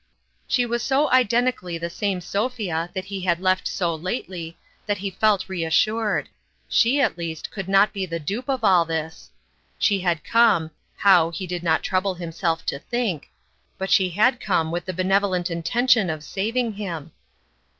[0.47, 5.11] She was so identically the same Sophia that he had left so lately, that he
[5.11, 6.27] felt reassured.
[6.67, 9.29] She, at least, could not be the dupe of all this.
[9.77, 13.29] She had come how, he did not trouble him self to think,
[13.77, 17.11] but she had come with the benevolent intention of saving him